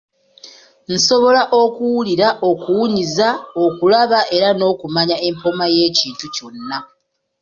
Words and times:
Nsobola 0.93 1.41
okuwulira, 1.61 2.27
okuwunyiriza, 2.49 3.27
okulaba 3.65 4.19
era 4.35 4.49
n'okumanya 4.53 5.17
empooma 5.27 5.65
y'ekintu 5.75 6.25
kyonna. 6.35 6.77